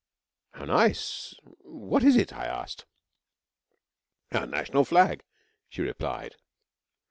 [0.53, 1.35] 'How nice!
[1.59, 2.85] What is it?' I asked.
[4.31, 5.23] 'Our National Flag,'
[5.69, 6.37] she replied.